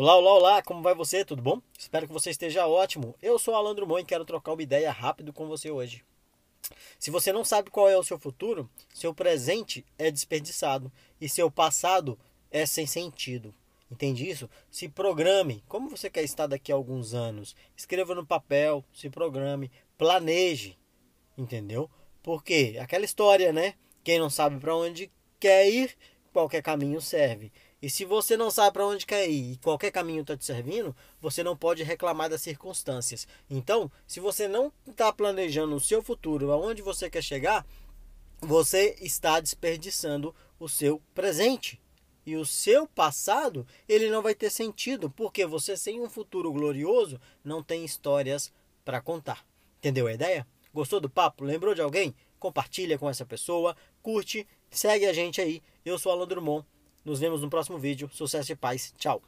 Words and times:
Olá, 0.00 0.14
olá, 0.14 0.32
olá, 0.32 0.62
como 0.62 0.80
vai 0.80 0.94
você? 0.94 1.24
Tudo 1.24 1.42
bom? 1.42 1.60
Espero 1.76 2.06
que 2.06 2.12
você 2.12 2.30
esteja 2.30 2.68
ótimo. 2.68 3.16
Eu 3.20 3.36
sou 3.36 3.56
Alandro 3.56 3.84
Mon 3.84 3.98
e 3.98 4.04
quero 4.04 4.24
trocar 4.24 4.52
uma 4.52 4.62
ideia 4.62 4.92
rápido 4.92 5.32
com 5.32 5.48
você 5.48 5.72
hoje. 5.72 6.04
Se 7.00 7.10
você 7.10 7.32
não 7.32 7.44
sabe 7.44 7.68
qual 7.68 7.88
é 7.88 7.98
o 7.98 8.02
seu 8.04 8.16
futuro, 8.16 8.70
seu 8.94 9.12
presente 9.12 9.84
é 9.98 10.08
desperdiçado 10.08 10.92
e 11.20 11.28
seu 11.28 11.50
passado 11.50 12.16
é 12.48 12.64
sem 12.64 12.86
sentido. 12.86 13.52
Entende 13.90 14.24
isso? 14.30 14.48
Se 14.70 14.88
programe. 14.88 15.64
Como 15.66 15.90
você 15.90 16.08
quer 16.08 16.22
estar 16.22 16.46
daqui 16.46 16.70
a 16.70 16.76
alguns 16.76 17.12
anos? 17.12 17.56
Escreva 17.76 18.14
no 18.14 18.24
papel, 18.24 18.84
se 18.94 19.10
programe, 19.10 19.68
planeje. 19.96 20.78
Entendeu? 21.36 21.90
Porque 22.22 22.78
aquela 22.80 23.04
história, 23.04 23.52
né? 23.52 23.74
Quem 24.04 24.20
não 24.20 24.30
sabe 24.30 24.60
para 24.60 24.76
onde 24.76 25.10
quer 25.40 25.68
ir, 25.68 25.96
qualquer 26.32 26.62
caminho 26.62 27.00
serve. 27.00 27.52
E 27.80 27.88
se 27.88 28.04
você 28.04 28.36
não 28.36 28.50
sabe 28.50 28.72
para 28.72 28.86
onde 28.86 29.06
quer 29.06 29.28
ir 29.28 29.52
e 29.52 29.56
qualquer 29.58 29.92
caminho 29.92 30.22
está 30.22 30.36
te 30.36 30.44
servindo, 30.44 30.94
você 31.20 31.44
não 31.44 31.56
pode 31.56 31.82
reclamar 31.82 32.28
das 32.28 32.42
circunstâncias. 32.42 33.26
Então, 33.48 33.90
se 34.06 34.18
você 34.18 34.48
não 34.48 34.72
está 34.88 35.12
planejando 35.12 35.76
o 35.76 35.80
seu 35.80 36.02
futuro, 36.02 36.50
aonde 36.50 36.82
você 36.82 37.08
quer 37.08 37.22
chegar, 37.22 37.64
você 38.40 38.96
está 39.00 39.40
desperdiçando 39.40 40.34
o 40.58 40.68
seu 40.68 41.00
presente. 41.14 41.80
E 42.26 42.36
o 42.36 42.44
seu 42.44 42.86
passado, 42.86 43.66
ele 43.88 44.10
não 44.10 44.22
vai 44.22 44.34
ter 44.34 44.50
sentido, 44.50 45.08
porque 45.08 45.46
você 45.46 45.76
sem 45.76 46.00
um 46.00 46.10
futuro 46.10 46.52
glorioso 46.52 47.18
não 47.42 47.62
tem 47.62 47.84
histórias 47.84 48.52
para 48.84 49.00
contar. 49.00 49.46
Entendeu 49.78 50.06
a 50.06 50.12
ideia? 50.12 50.46
Gostou 50.74 51.00
do 51.00 51.08
papo? 51.08 51.44
Lembrou 51.44 51.74
de 51.74 51.80
alguém? 51.80 52.14
Compartilha 52.38 52.98
com 52.98 53.08
essa 53.08 53.24
pessoa, 53.24 53.74
curte, 54.02 54.46
segue 54.70 55.06
a 55.06 55.12
gente 55.12 55.40
aí. 55.40 55.62
Eu 55.84 55.98
sou 55.98 56.12
Alan 56.12 56.26
Drummond. 56.26 56.64
Nos 57.04 57.20
vemos 57.20 57.40
no 57.40 57.50
próximo 57.50 57.78
vídeo. 57.78 58.10
Sucesso 58.12 58.52
e 58.52 58.56
paz. 58.56 58.92
Tchau. 58.98 59.22